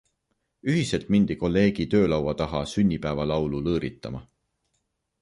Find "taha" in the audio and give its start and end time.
2.41-2.65